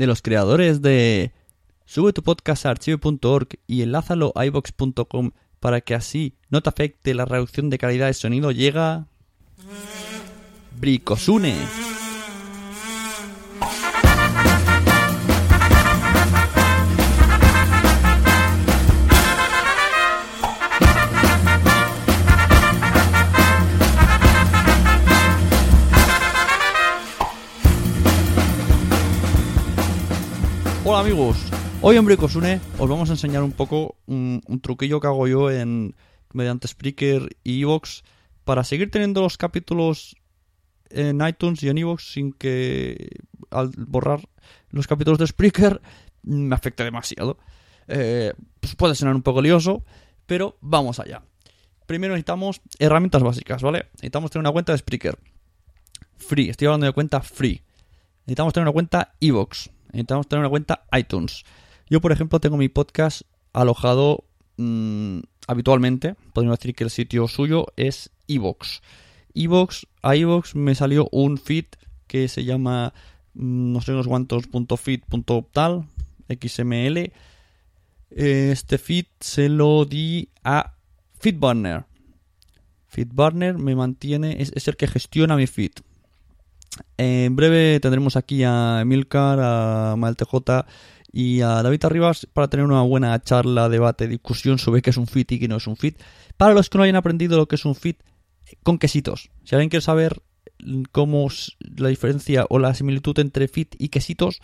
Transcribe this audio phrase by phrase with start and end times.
[0.00, 1.30] de los creadores de
[1.84, 7.12] Sube tu podcast a archive.org y enlázalo a ibox.com para que así no te afecte
[7.12, 9.08] la reducción de calidad de sonido llega
[10.78, 11.54] Bricosune.
[31.00, 31.38] Amigos,
[31.80, 35.50] hoy en Bricosune os vamos a enseñar un poco un, un truquillo que hago yo
[35.50, 35.96] en
[36.34, 38.04] mediante Spreaker y Evox
[38.44, 40.14] para seguir teniendo los capítulos
[40.90, 43.08] en iTunes y en Evox sin que
[43.48, 44.28] al borrar
[44.68, 45.80] los capítulos de Spreaker
[46.22, 47.38] me afecte demasiado.
[47.88, 49.82] Eh, pues puede sonar un poco lioso,
[50.26, 51.22] pero vamos allá.
[51.86, 53.86] Primero necesitamos herramientas básicas, ¿vale?
[53.94, 55.18] Necesitamos tener una cuenta de Spreaker.
[56.18, 57.62] Free, estoy hablando de cuenta free.
[58.26, 59.70] Necesitamos tener una cuenta Evox.
[59.92, 61.44] Necesitamos tener una cuenta iTunes.
[61.88, 64.24] Yo, por ejemplo, tengo mi podcast alojado
[64.56, 66.14] mmm, habitualmente.
[66.32, 68.10] Podemos decir que el sitio suyo es.
[68.28, 71.66] Evox, a Evox me salió un feed
[72.06, 72.92] que se llama
[73.34, 75.86] mm, no sé unos cuantos punto feed punto tal
[76.28, 77.12] XML.
[78.10, 80.74] Este feed se lo di a
[81.18, 81.84] Feedburner.
[82.88, 85.72] Feedburner me mantiene, es el que gestiona mi feed.
[86.96, 90.66] En breve tendremos aquí a Emilcar, a MalTJ
[91.12, 95.06] y a David Arribas para tener una buena charla, debate, discusión sobre qué es un
[95.06, 96.00] fit y qué no es un fit.
[96.36, 98.02] Para los que no hayan aprendido lo que es un fit,
[98.62, 99.30] con quesitos.
[99.44, 100.22] Si alguien quiere saber
[100.92, 104.40] cómo es la diferencia o la similitud entre fit y quesitos,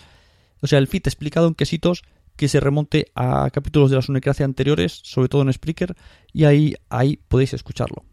[0.60, 2.02] o sea, el fit explicado en quesitos,
[2.36, 5.96] que se remonte a capítulos de la Sunecracia anteriores, sobre todo en Spreaker,
[6.32, 8.04] y ahí, ahí podéis escucharlo.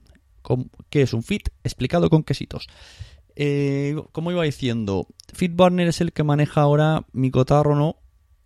[0.89, 1.50] ¿Qué es un fit?
[1.64, 2.67] Explicado con quesitos.
[3.36, 7.98] Eh, como iba diciendo, FitBurner es el que maneja ahora mi cotarro, ¿no?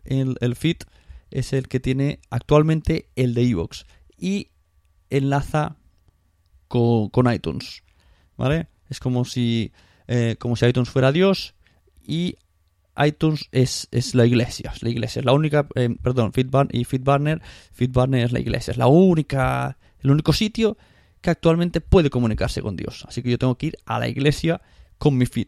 [0.05, 0.85] El, Fit
[1.31, 3.85] es el que tiene actualmente el de Evox
[4.17, 4.52] y
[5.09, 5.75] enlaza
[6.70, 7.83] con, iTunes,
[8.37, 8.67] ¿vale?
[8.89, 9.73] Es como si,
[10.08, 11.55] eh, como si iTunes fuera Dios
[12.02, 12.37] y
[12.98, 16.86] iTunes es, es la iglesia, es la iglesia, es la única, eh, perdón, FitBurner y
[16.86, 17.42] FitBurner,
[17.73, 20.77] FitBurner es la iglesia, es la única, el único sitio
[21.22, 23.05] que actualmente puede comunicarse con Dios.
[23.08, 24.61] Así que yo tengo que ir a la iglesia
[24.98, 25.48] con mi feed.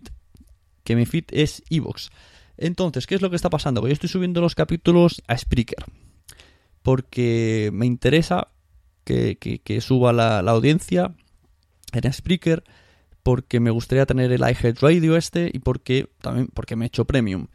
[0.84, 2.10] Que mi feed es Evox.
[2.58, 3.82] Entonces, ¿qué es lo que está pasando?
[3.82, 5.86] Que yo estoy subiendo los capítulos a Spreaker.
[6.82, 8.50] Porque me interesa
[9.04, 11.16] que, que, que suba la, audiencia
[11.94, 12.64] en Spreaker.
[13.24, 15.52] Porque me gustaría tener el iHead Radio este.
[15.54, 17.48] Y porque también porque me he hecho premium.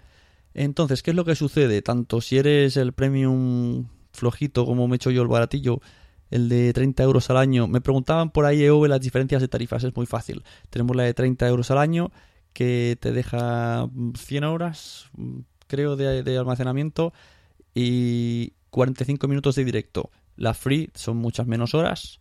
[0.55, 1.83] Entonces, ¿qué es lo que sucede?
[1.83, 5.81] Tanto si eres el premium flojito como me he hecho yo el baratillo
[6.31, 7.67] el de 30 euros al año.
[7.67, 10.45] Me preguntaban por ahí EV las diferencias de tarifas, es muy fácil.
[10.71, 12.11] Tenemos la de 30 euros al año
[12.53, 15.11] que te deja 100 horas,
[15.67, 17.13] creo, de, de almacenamiento
[17.75, 20.11] y 45 minutos de directo.
[20.37, 22.21] La free son muchas menos horas.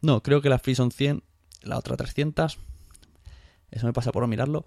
[0.00, 1.22] No, creo que la free son 100,
[1.62, 2.58] la otra 300.
[3.70, 4.64] Eso me pasa por no mirarlo.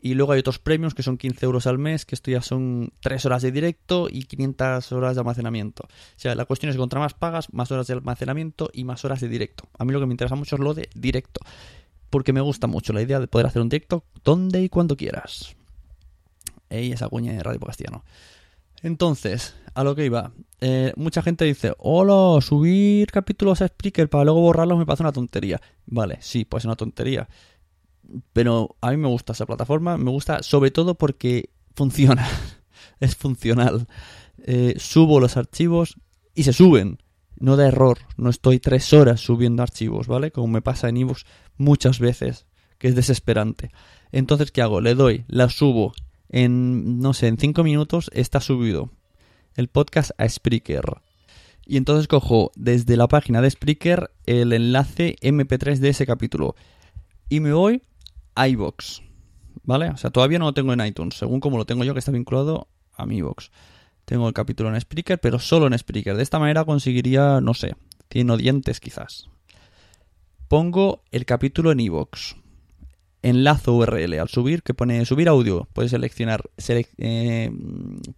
[0.00, 2.92] Y luego hay otros premios que son 15 euros al mes, que esto ya son
[3.00, 5.84] 3 horas de directo y 500 horas de almacenamiento.
[5.84, 9.04] O sea, la cuestión es que contra más pagas, más horas de almacenamiento y más
[9.04, 9.64] horas de directo.
[9.78, 11.40] A mí lo que me interesa mucho es lo de directo.
[12.10, 15.56] Porque me gusta mucho la idea de poder hacer un directo donde y cuando quieras.
[16.68, 18.04] Ey, esa cuña de Radio Castellano.
[18.82, 20.32] Entonces, a lo que iba.
[20.60, 25.12] Eh, mucha gente dice, hola, subir capítulos a Spreaker para luego borrarlos me parece una
[25.12, 25.60] tontería.
[25.86, 27.28] Vale, sí, pues es una tontería
[28.32, 32.26] pero a mí me gusta esa plataforma, me gusta sobre todo porque funciona,
[33.00, 33.86] es funcional.
[34.38, 35.96] Eh, subo los archivos
[36.34, 36.98] y se suben,
[37.38, 40.30] no da error, no estoy tres horas subiendo archivos, ¿vale?
[40.30, 41.24] Como me pasa en iVoox
[41.56, 42.46] muchas veces,
[42.78, 43.70] que es desesperante.
[44.12, 44.80] Entonces, ¿qué hago?
[44.80, 45.92] Le doy, la subo,
[46.28, 48.90] en, no sé, en cinco minutos está subido
[49.54, 50.84] el podcast a Spreaker.
[51.64, 56.54] Y entonces cojo desde la página de Spreaker el enlace MP3 de ese capítulo.
[57.28, 57.82] Y me voy
[58.36, 59.02] iBox,
[59.64, 59.90] ¿vale?
[59.90, 62.12] O sea, todavía no lo tengo en iTunes, según como lo tengo yo que está
[62.12, 63.50] vinculado a mi iBox.
[64.04, 66.16] Tengo el capítulo en Spreaker, pero solo en Spreaker.
[66.16, 67.74] De esta manera conseguiría, no sé,
[68.10, 69.28] 100 oyentes quizás.
[70.48, 72.36] Pongo el capítulo en iBox.
[73.22, 74.20] Enlazo URL.
[74.20, 77.50] Al subir, que pone subir audio, puedes seleccionar, selec eh,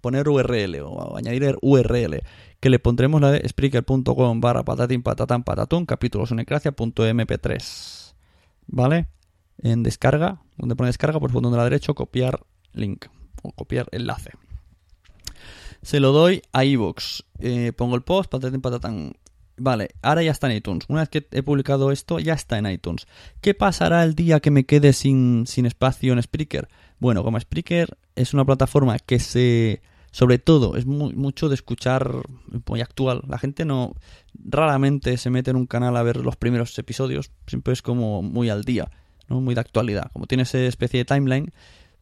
[0.03, 2.21] poner URL o añadir URL,
[2.61, 8.15] que le pondremos la de spreaker.com barra patatín patatán patatón, capítulos mp3.
[8.67, 9.07] ¿Vale?
[9.63, 12.41] En descarga, donde pone descarga, por el botón de la derecha, copiar
[12.73, 13.07] link
[13.43, 14.33] o copiar enlace.
[15.83, 17.23] Se lo doy a iVoox.
[17.39, 19.13] Eh, pongo el post, patatán, patatán.
[19.57, 20.85] Vale, ahora ya está en iTunes.
[20.89, 23.07] Una vez que he publicado esto, ya está en iTunes.
[23.41, 26.69] ¿Qué pasará el día que me quede sin, sin espacio en Spreaker?
[26.99, 29.83] Bueno, como Spreaker es una plataforma que se...
[30.11, 32.23] Sobre todo, es mucho de escuchar
[32.67, 33.23] muy actual.
[33.29, 33.95] La gente no...
[34.35, 37.31] Raramente se mete en un canal a ver los primeros episodios.
[37.47, 38.91] Siempre es como muy al día,
[39.29, 39.41] ¿no?
[39.41, 40.11] Muy de actualidad.
[40.13, 41.53] Como tiene esa especie de timeline,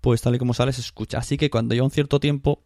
[0.00, 1.18] pues tal y como sale se escucha.
[1.18, 2.62] Así que cuando lleva un cierto tiempo,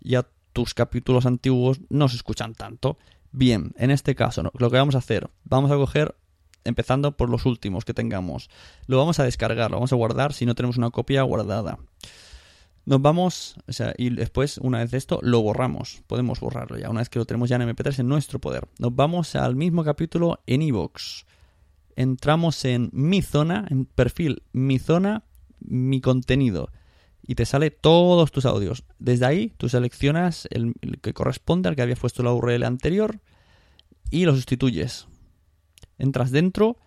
[0.00, 2.98] ya tus capítulos antiguos no se escuchan tanto.
[3.32, 6.14] Bien, en este caso, lo que vamos a hacer, vamos a coger,
[6.62, 8.48] empezando por los últimos que tengamos,
[8.86, 11.78] lo vamos a descargar, lo vamos a guardar si no tenemos una copia guardada.
[12.86, 16.02] Nos vamos, o sea, y después, una vez esto, lo borramos.
[16.06, 18.68] Podemos borrarlo ya, una vez que lo tenemos ya en MP3 en nuestro poder.
[18.78, 21.24] Nos vamos al mismo capítulo en iVoox.
[21.96, 25.24] Entramos en mi zona, en perfil mi zona,
[25.60, 26.70] mi contenido
[27.26, 28.84] y te sale todos tus audios.
[28.98, 33.20] Desde ahí tú seleccionas el, que corresponde al que había puesto la URL anterior
[34.10, 35.06] y lo sustituyes.
[35.98, 36.78] Entras dentro,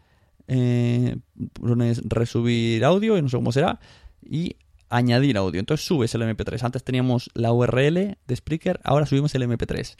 [0.47, 1.17] eh,
[1.53, 3.79] pones resubir audio, y no sé cómo será,
[4.21, 4.57] y
[4.89, 5.59] añadir audio.
[5.59, 6.63] Entonces subes el MP3.
[6.63, 9.95] Antes teníamos la URL de Spreaker, ahora subimos el MP3.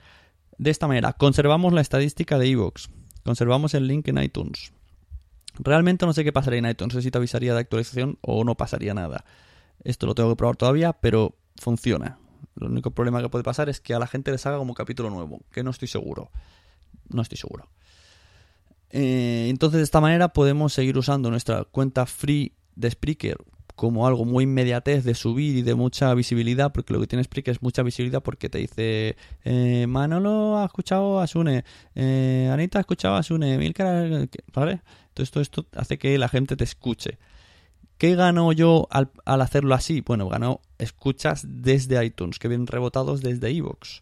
[0.58, 2.90] De esta manera, conservamos la estadística de Evox,
[3.24, 4.72] conservamos el link en iTunes.
[5.60, 8.44] Realmente no sé qué pasaría en iTunes, no sé si te avisaría de actualización o
[8.44, 9.26] no pasaría nada.
[9.84, 12.20] Esto lo tengo que probar todavía, pero funciona.
[12.56, 15.10] Lo único problema que puede pasar es que a la gente les haga como capítulo
[15.10, 16.32] nuevo, que no estoy seguro.
[17.10, 17.70] No estoy seguro.
[18.90, 23.38] Eh, entonces, de esta manera podemos seguir usando nuestra cuenta free de Spreaker
[23.78, 27.52] como algo muy inmediatez de subir y de mucha visibilidad, porque lo que tiene Spreaker
[27.52, 29.16] es mucha visibilidad porque te dice
[29.46, 31.64] eh, Manolo ha escuchado a Sune,
[31.94, 34.82] eh, Anita ha escuchado a Sune, Milcar, ¿vale?
[35.24, 37.18] Todo esto hace que la gente te escuche.
[37.98, 40.02] ¿Qué ganó yo al, hacerlo así?
[40.02, 44.02] Bueno, ganó escuchas desde iTunes, que vienen rebotados desde iVoox.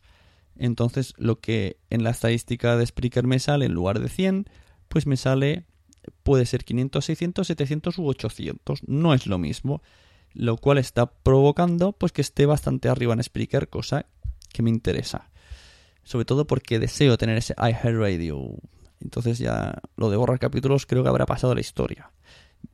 [0.57, 4.45] Entonces, lo que en la estadística de Spreaker me sale en lugar de 100,
[4.89, 5.65] pues me sale,
[6.23, 8.81] puede ser 500, 600, 700 u 800.
[8.87, 9.81] No es lo mismo.
[10.33, 14.05] Lo cual está provocando, pues que esté bastante arriba en Spreaker, cosa
[14.51, 15.29] que me interesa.
[16.03, 18.57] Sobre todo porque deseo tener ese iHeartRadio.
[19.01, 22.11] Entonces ya lo de borrar capítulos creo que habrá pasado la historia.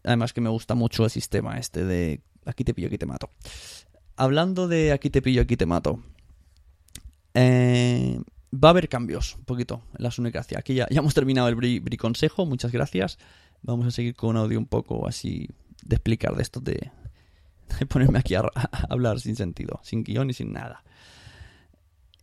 [0.03, 3.29] Además que me gusta mucho el sistema este de aquí te pillo, aquí te mato.
[4.15, 5.99] Hablando de aquí te pillo, aquí te mato.
[7.33, 8.19] Eh,
[8.53, 10.59] va a haber cambios un poquito en la Sunecracia.
[10.59, 13.17] Aquí ya, ya hemos terminado el bri, consejo, muchas gracias.
[13.61, 15.47] Vamos a seguir con un audio un poco así
[15.83, 16.91] de explicar de esto de,
[17.89, 18.43] ponerme aquí a,
[18.89, 20.83] hablar sin sentido, sin guion y sin nada.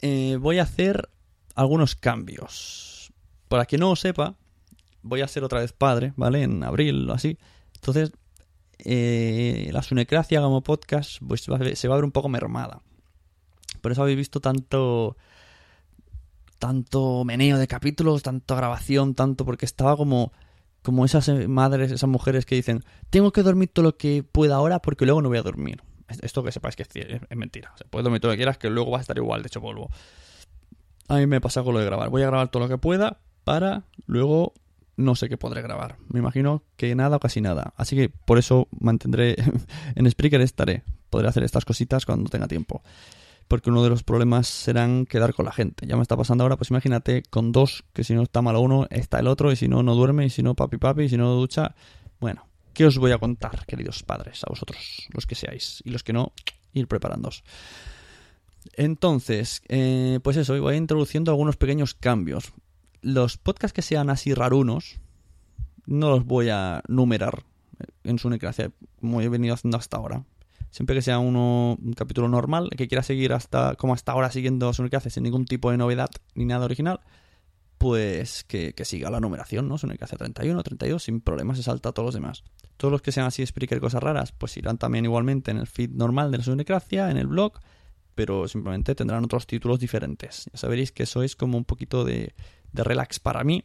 [0.00, 1.08] Eh, voy a hacer
[1.54, 2.97] algunos cambios.
[3.48, 4.36] Para quien no lo sepa,
[5.02, 6.42] voy a ser otra vez padre, ¿vale?
[6.42, 7.38] En abril o así.
[7.74, 8.12] Entonces,
[8.78, 12.82] eh, la Sunecracia como podcast pues, se va a ver un poco mermada.
[13.80, 15.16] Por eso habéis visto tanto
[16.58, 20.32] tanto meneo de capítulos, tanta grabación, tanto porque estaba como
[20.82, 24.80] como esas madres, esas mujeres que dicen, tengo que dormir todo lo que pueda ahora
[24.80, 25.82] porque luego no voy a dormir.
[26.22, 27.74] Esto que sepáis que es, mentira.
[27.76, 29.60] Se puede dormir todo lo que quieras que luego va a estar igual de hecho
[29.60, 29.90] polvo.
[31.08, 32.08] A mí me pasa con lo de grabar.
[32.08, 33.18] Voy a grabar todo lo que pueda
[33.48, 34.52] para luego
[34.98, 35.96] no sé qué podré grabar.
[36.10, 37.72] Me imagino que nada o casi nada.
[37.78, 39.36] Así que por eso mantendré
[39.94, 40.82] en Spreaker estaré.
[41.08, 42.82] Podré hacer estas cositas cuando tenga tiempo.
[43.46, 45.86] Porque uno de los problemas serán quedar con la gente.
[45.86, 48.86] Ya me está pasando ahora, pues imagínate con dos, que si no está malo uno,
[48.90, 51.16] está el otro, y si no, no duerme, y si no, papi papi, y si
[51.16, 51.74] no, ducha.
[52.20, 56.02] Bueno, ¿qué os voy a contar, queridos padres, a vosotros, los que seáis, y los
[56.02, 56.34] que no,
[56.74, 57.44] ir preparándoos.
[58.74, 62.52] Entonces, eh, pues eso, voy introduciendo algunos pequeños cambios
[63.08, 65.00] los podcasts que sean así rarunos,
[65.86, 67.44] no los voy a numerar
[68.04, 70.24] en su necracia, como he venido haciendo hasta ahora.
[70.70, 74.72] Siempre que sea uno, un capítulo normal, que quiera seguir hasta como hasta ahora siguiendo
[74.74, 77.00] su necracia sin ningún tipo de novedad ni nada original,
[77.78, 79.78] pues que, siga la numeración, ¿no?
[79.78, 82.44] Su necracia 31, 32, sin problemas, se salta a todos los demás.
[82.76, 85.90] Todos los que sean así Spreaker cosas raras, pues irán también igualmente en el feed
[85.90, 87.54] normal de la Sunecracia, en el blog,
[88.14, 90.50] pero simplemente tendrán otros títulos diferentes.
[90.52, 92.34] Ya sabréis que eso es como un poquito de,
[92.78, 93.64] de relax para mí,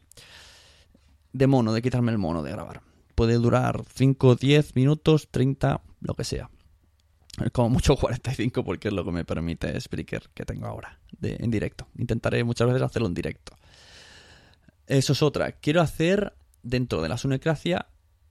[1.31, 2.81] de mono, de quitarme el mono de grabar.
[3.15, 6.49] Puede durar 5, 10 minutos, 30, lo que sea.
[7.51, 11.51] Como mucho 45 porque es lo que me permite Spreaker que tengo ahora de, en
[11.51, 11.87] directo.
[11.97, 13.55] Intentaré muchas veces hacerlo en directo.
[14.87, 15.51] Eso es otra.
[15.53, 17.85] Quiero hacer dentro de la Sunecracia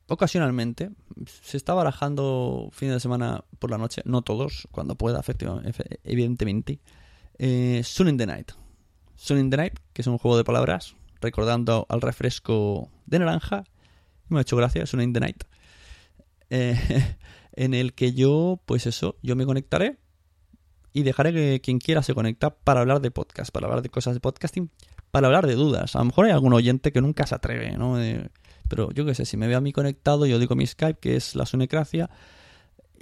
[0.09, 0.91] ocasionalmente.
[1.43, 6.81] Se está barajando fin de semana por la noche, no todos, cuando pueda, efectivamente, evidentemente.
[7.39, 8.53] Eh, Sun in the Night.
[9.23, 13.63] Sun in the Night, que es un juego de palabras, recordando al refresco de naranja.
[14.29, 15.45] Me ha hecho gracia, Sun in the Night.
[16.51, 16.77] Eh,
[17.53, 19.99] en el que yo, pues eso, yo me conectaré
[20.93, 24.15] y dejaré que quien quiera se conecta para hablar de podcast, para hablar de cosas
[24.15, 24.71] de podcasting,
[25.13, 25.95] para hablar de dudas.
[25.95, 27.99] A lo mejor hay algún oyente que nunca se atreve, ¿no?
[28.69, 31.15] pero yo qué sé, si me ve a mí conectado, yo digo mi Skype, que
[31.15, 32.11] es la Sunecracia,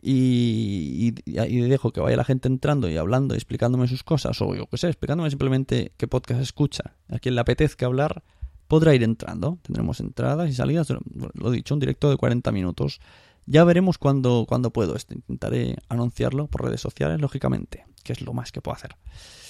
[0.02, 4.54] y, y, dejo que vaya la gente entrando y hablando y explicándome sus cosas, o
[4.54, 8.22] yo qué sé, explicándome simplemente qué podcast escucha, a quien le apetezca hablar,
[8.70, 9.58] podrá ir entrando.
[9.62, 13.00] Tendremos entradas y salidas, lo he dicho, un directo de 40 minutos.
[13.44, 15.12] Ya veremos cuándo, cuando puedo esto.
[15.12, 18.94] Intentaré anunciarlo por redes sociales, lógicamente, que es lo más que puedo hacer.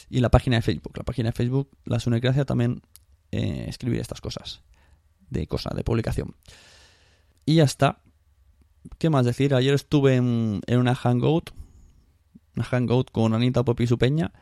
[0.08, 0.96] Y la página de Facebook.
[0.96, 2.80] La página de Facebook, la Sunecracia, también
[3.30, 4.62] eh, escribir estas cosas.
[5.28, 6.34] De cosa, de publicación.
[7.44, 8.00] Y ya está.
[8.98, 9.54] ¿Qué más decir?
[9.54, 11.50] Ayer estuve en, una hangout.
[12.56, 14.32] Una hangout con Anita Popi Peña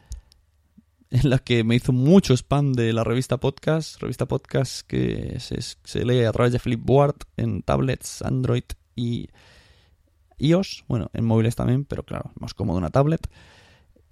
[1.10, 6.04] en la que me hizo mucho spam de la revista Podcast, revista Podcast que se,
[6.04, 8.64] lee a través de Flipboard en tablets, Android
[8.94, 9.28] y
[10.38, 13.28] iOS, bueno, en móviles también, pero claro, más cómodo una tablet.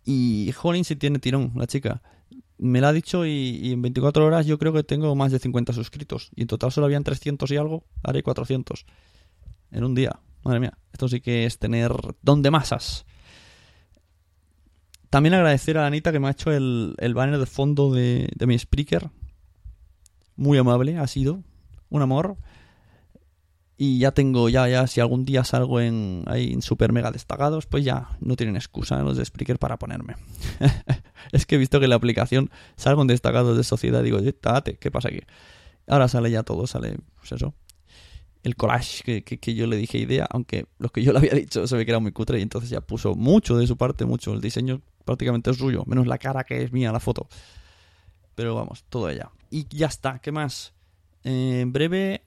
[0.05, 2.03] Y jolín si tiene tirón la chica.
[2.59, 5.73] Me la ha dicho y, en 24 horas yo creo que tengo más de 50
[5.73, 6.31] suscritos.
[6.35, 8.87] Y en total solo habían 300 y algo, haré 400.
[9.71, 10.21] En un día.
[10.43, 11.93] Madre mía, esto sí que es tener
[12.23, 13.05] don de masas.
[15.11, 19.11] También agradecer a Anita que me ha hecho el, banner de fondo de, mi speaker.
[20.37, 21.43] Muy amable, ha sido.
[21.89, 22.37] Un amor.
[23.79, 27.67] Y ya tengo, ya, ya, si algún día salgo en, ahí en super mega destacados,
[27.67, 30.17] pues ya no tienen excusa los de Spreaker para ponerme.
[31.33, 34.03] es que he visto que la aplicación salgo en destacados de sociedad.
[34.03, 35.21] Digo, date, ¿qué pasa aquí?
[35.87, 37.55] Ahora sale ya todo, sale, pues eso.
[38.47, 41.67] El collage que, que, yo le dije idea, aunque lo que yo le había dicho
[41.67, 44.33] se ve que era muy cutre y entonces ya puso mucho de su parte, mucho.
[44.33, 47.27] El diseño prácticamente es suyo, menos la cara que es mía, la foto.
[48.37, 49.33] Pero vamos, todo ella.
[49.51, 50.75] Y ya está, ¿qué más?
[51.25, 52.23] Eh, en breve,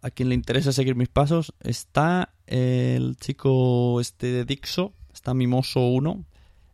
[0.00, 6.24] a quien le interesa seguir mis pasos, está el chico este de Dixo, está Mimoso1,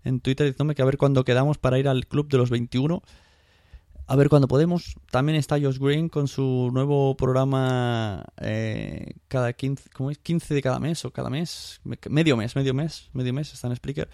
[0.05, 3.03] en Twitter diciéndome que a ver cuándo quedamos para ir al club de los 21.
[4.11, 4.95] A ver cuándo podemos.
[5.11, 10.19] También está Josh Green con su nuevo programa eh, cada 15, ¿cómo es?
[10.19, 11.81] 15 de cada mes o cada mes.
[12.09, 14.09] Medio mes, medio mes, medio mes está en Spreaker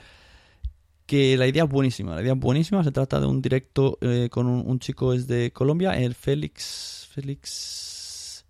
[1.06, 4.28] que la idea es buenísima, la idea es buenísima, se trata de un directo eh,
[4.30, 8.46] con un, chico desde Colombia, el Félix, Félix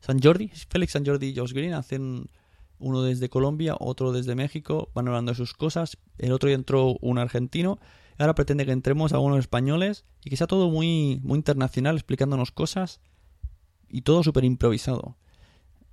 [0.00, 2.28] San Jordi, Félix San Jordi y Josh Green hacen
[2.78, 6.98] uno desde Colombia, otro desde México, van hablando de sus cosas, el otro ya entró
[7.00, 7.78] un argentino,
[8.18, 12.52] ahora pretende que entremos a unos españoles y que sea todo muy, muy internacional explicándonos
[12.52, 13.00] cosas
[13.88, 15.16] y todo súper improvisado.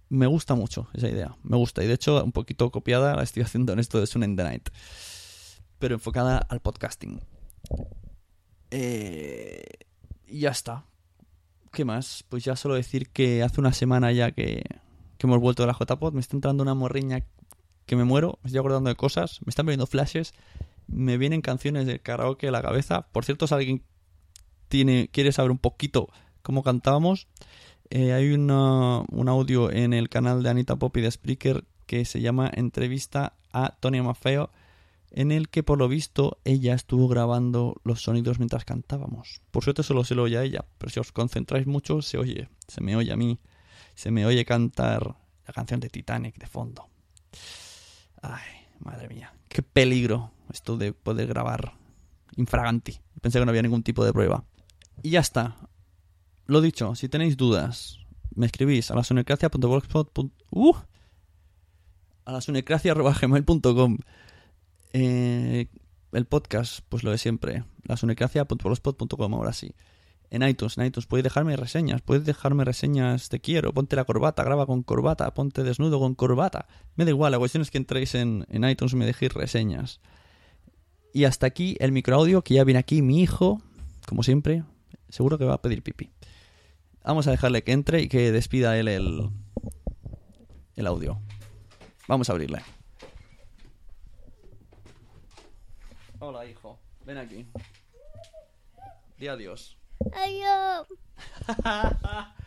[0.10, 3.44] Me gusta mucho esa idea, me gusta y de hecho un poquito copiada la estoy
[3.44, 4.70] haciendo en esto de Sun in the Night
[5.82, 7.20] pero enfocada al podcasting.
[8.70, 9.66] Eh,
[10.28, 10.86] y ya está.
[11.74, 12.24] ¿Qué más?
[12.30, 14.64] Pues ya solo decir que hace una semana ya que,
[15.18, 17.26] que hemos vuelto de la JPod, me está entrando una morriña
[17.88, 20.34] que me muero, me estoy acordando de cosas, me están viendo flashes,
[20.92, 23.08] me vienen canciones del karaoke a la cabeza.
[23.12, 23.84] Por cierto, si alguien
[24.68, 26.10] tiene, quiere saber un poquito
[26.42, 27.28] cómo cantábamos,
[27.90, 32.22] eh, hay una, un audio en el canal de Anita Poppy de Spreaker que se
[32.22, 34.50] llama Entrevista a Tony Maffeo
[35.12, 39.42] en el que por lo visto ella estuvo grabando los sonidos mientras cantábamos.
[39.52, 42.50] Por suerte solo se lo oye a ella, pero si os concentráis mucho se oye,
[42.68, 43.40] se me oye a mí,
[43.94, 46.88] se me oye cantar la canción de Titanic de fondo.
[48.22, 51.74] Ay, madre mía, qué peligro esto de poder grabar
[52.38, 53.00] infraganti.
[53.22, 54.46] Pensé que no había ningún tipo de prueba.
[55.04, 55.58] Y ya está.
[56.46, 58.00] Lo dicho, si tenéis dudas,
[58.34, 59.02] me escribís a la
[60.52, 60.76] uh,
[62.26, 62.42] a la
[64.94, 65.68] eh,
[66.12, 67.64] el podcast, pues lo de siempre.
[67.84, 69.74] La sunecracia.blogspot.com, ahora sí.
[70.32, 74.46] En iTunes, en iTunes puedes dejarme reseñas, puedes dejarme reseñas te quiero, ponte la corbata,
[74.46, 76.68] graba con corbata, ponte desnudo con corbata.
[76.96, 80.00] Me da igual, la cuestión es que entréis en, en iTunes y me dejéis reseñas.
[81.14, 83.62] Y hasta aquí el microaudio, que ya viene aquí mi hijo,
[84.08, 84.64] como siempre,
[85.10, 86.10] seguro que va a pedir pipi.
[87.04, 89.30] Vamos a dejarle que entre y que despida él el,
[90.76, 91.20] el audio.
[92.08, 92.62] Vamos a abrirle.
[96.20, 96.80] Hola, hijo.
[97.06, 97.46] Ven aquí.
[99.18, 99.81] Di adiós.
[100.14, 100.88] Adiós.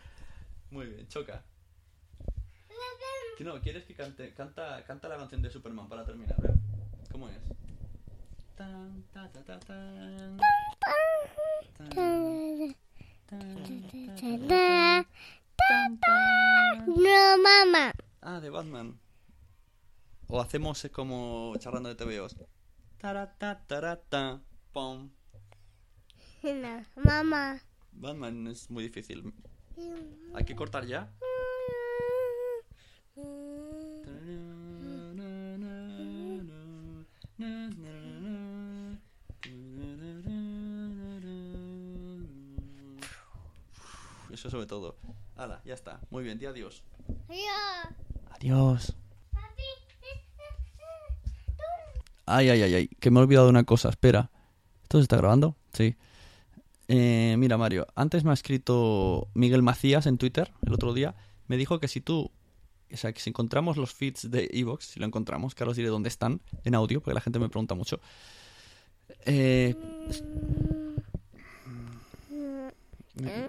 [0.70, 1.42] Muy bien, choca.
[3.40, 4.32] No, ¿quieres que cante?
[4.32, 6.36] Canta, canta la canción de Superman para terminar.
[6.44, 6.54] ¿eh?
[7.12, 7.36] ¿Cómo es?
[16.86, 17.92] No, mamá.
[18.22, 18.98] Ah, de Batman.
[20.28, 22.36] O hacemos como charlando de TVOs.
[23.66, 24.40] Tarata,
[24.72, 25.10] pom.
[26.44, 27.58] No, mamá.
[27.92, 29.32] Batman es muy difícil.
[30.34, 31.10] ¿Hay que cortar ya?
[44.30, 44.96] eso sobre todo.
[45.36, 46.00] Hala, ya está.
[46.10, 46.82] Muy bien, di adiós.
[47.28, 47.94] Adiós.
[48.30, 48.96] Adiós.
[52.26, 54.30] Ay, ay, ay, ay, que me he olvidado de una cosa, espera.
[54.82, 55.56] ¿Esto se está grabando?
[55.72, 55.96] Sí.
[56.88, 61.14] Eh, mira, Mario, antes me ha escrito Miguel Macías en Twitter el otro día.
[61.46, 62.30] Me dijo que si tú,
[62.92, 65.76] o sea, que si encontramos los feeds de Evox, si lo encontramos, que ahora os
[65.76, 68.00] diré dónde están en audio, porque la gente me pregunta mucho.
[69.26, 69.74] Eh,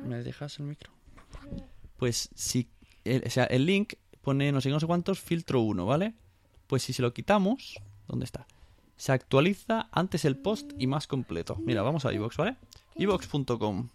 [0.06, 0.92] ¿me, dejas el micro?
[1.98, 2.70] Pues si,
[3.04, 6.14] el- o sea, el link pone no sé no sé cuántos, filtro 1, ¿vale?
[6.68, 8.48] Pues si se lo quitamos, ¿dónde está?
[8.98, 11.58] Se actualiza antes el post y más completo.
[11.60, 12.56] Mira, vamos a iVoox, ¿vale?
[12.96, 13.90] iVoox.com.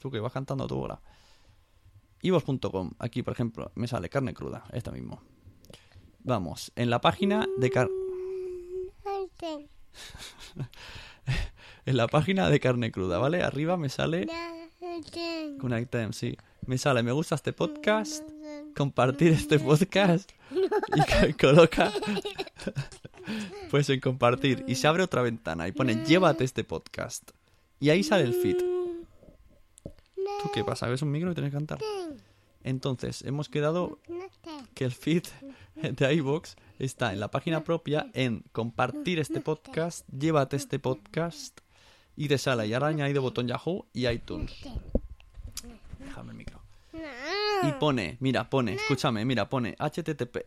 [0.00, 1.00] Tú que vas cantando a tu hora.
[2.22, 2.92] iVoox.com.
[2.98, 4.64] Aquí, por ejemplo, me sale carne cruda.
[4.72, 5.22] Esta mismo.
[6.22, 7.88] Vamos, en la página de car
[11.86, 13.42] en la página de carne cruda, ¿vale?
[13.42, 14.26] Arriba me sale
[15.58, 16.36] con item, sí.
[16.66, 18.22] Me sale, me gusta este podcast,
[18.76, 21.90] compartir este podcast y co- coloca
[23.70, 27.30] pues en compartir y se abre otra ventana y pone llévate este podcast
[27.80, 28.58] y ahí sale el feed.
[30.42, 30.86] ¿Tú qué pasa?
[30.86, 31.78] ¿Ves un micro y tienes que cantar?
[32.62, 33.98] Entonces, hemos quedado
[34.74, 35.24] que el feed
[35.74, 41.60] de iVoox está en la página propia en compartir este podcast, llévate este podcast
[42.16, 44.52] y te sale y ahora añadido botón Yahoo y iTunes.
[45.98, 46.60] Déjame el micro.
[47.62, 50.38] Y pone, mira, pone, escúchame, mira, pone http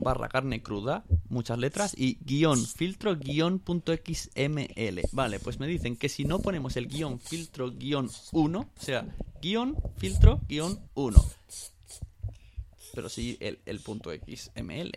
[0.00, 5.00] barra carne cruda, muchas letras, y guion filtro guion punto xml.
[5.12, 9.06] Vale, pues me dicen que si no ponemos el guion filtro guion 1, o sea,
[9.40, 11.24] guion filtro guion 1,
[12.94, 14.92] pero sí el, el punto xml,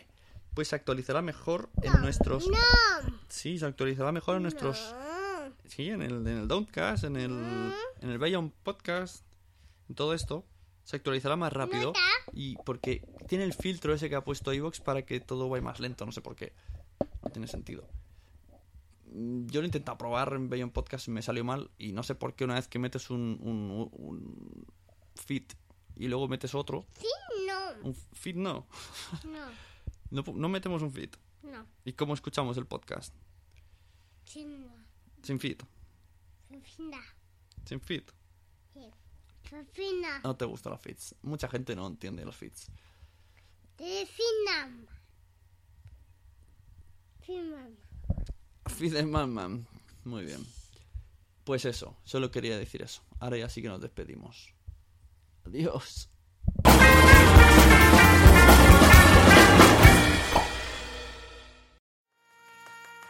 [0.53, 2.49] pues se actualizará mejor en nuestros...
[3.29, 4.93] Sí, se actualizará mejor en nuestros...
[5.67, 7.31] Sí, en el, en el Downcast, en el,
[8.01, 9.23] en el Beyond Podcast,
[9.87, 10.45] en todo esto,
[10.83, 11.93] se actualizará más rápido.
[12.33, 15.79] Y porque tiene el filtro ese que ha puesto iVoox para que todo vaya más
[15.79, 16.53] lento, no sé por qué.
[17.23, 17.87] No tiene sentido.
[19.13, 21.69] Mm, Yo lo he intentado probar en Beyond Podcast y me salió mal.
[21.77, 24.65] Y no sé por qué una vez que metes un, un, un
[25.15, 25.43] feed
[25.95, 26.85] y luego metes otro.
[27.47, 28.67] No, Un feed no.
[30.09, 31.09] no, No, metemos un feed.
[31.43, 31.65] no.
[31.85, 33.13] ¿Y cómo escuchamos el podcast?
[34.25, 34.67] China,
[35.23, 35.57] Sin feed.
[37.65, 38.03] Sin feed.
[39.73, 41.15] Fina, No te gustan los feeds.
[41.21, 42.67] Mucha gente no entiende los feeds.
[43.77, 44.69] fina.
[47.21, 47.67] Fina.
[48.67, 49.67] Fideman,
[50.03, 50.45] muy bien.
[51.43, 53.01] Pues eso, solo quería decir eso.
[53.19, 54.53] Ahora ya sí que nos despedimos.
[55.45, 56.10] Adiós.